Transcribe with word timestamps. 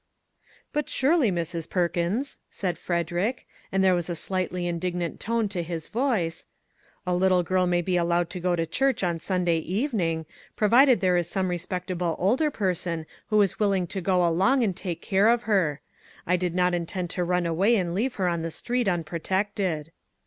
"But, 0.73 0.89
surely, 0.89 1.31
Mrs. 1.31 1.69
Perkins," 1.69 2.39
said 2.49 2.79
Frederick, 2.79 3.45
and 3.71 3.83
there 3.83 3.93
was 3.93 4.09
a 4.09 4.15
slightly 4.15 4.65
indignant 4.65 5.19
tone 5.19 5.47
to 5.49 5.61
his 5.61 5.89
voice," 5.89 6.47
a 7.05 7.13
little 7.13 7.43
girl 7.43 7.67
may 7.67 7.83
be 7.83 7.97
allowed 7.97 8.31
to 8.31 8.39
go 8.39 8.55
to 8.55 8.65
church 8.65 9.03
on 9.03 9.19
Sunday 9.19 9.59
evening, 9.59 10.25
provided 10.55 11.01
there 11.01 11.17
is 11.17 11.29
some 11.29 11.49
responsible 11.49 12.15
older 12.17 12.49
person 12.49 13.05
who 13.27 13.39
is 13.43 13.59
willing 13.59 13.85
to 13.85 14.01
go 14.01 14.27
along 14.27 14.63
and 14.63 14.75
take 14.75 15.03
care 15.03 15.27
of 15.29 15.43
her. 15.43 15.81
I 16.25 16.35
did 16.35 16.55
not 16.55 16.73
in 16.73 16.87
tend 16.87 17.11
to 17.11 17.23
run 17.23 17.45
away 17.45 17.75
and 17.75 17.93
leave 17.93 18.15
her 18.15 18.27
on 18.27 18.41
the 18.41 18.49
street 18.49 18.87
unprotected." 18.87 19.91